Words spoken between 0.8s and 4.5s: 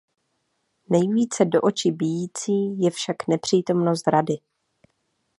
Nejvíce do očí bijící je však nepřítomnost Rady.